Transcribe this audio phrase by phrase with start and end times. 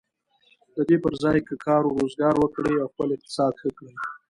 [0.75, 3.93] د دې پر ځای که کار و روزګار وکړي او خپل اقتصاد ښه کړي.